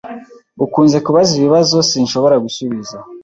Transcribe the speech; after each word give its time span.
Ukunze 0.65 0.97
kubaza 1.05 1.31
ibibazo 1.39 1.77
sinshobora 1.89 2.35
gusubiza. 2.45 2.95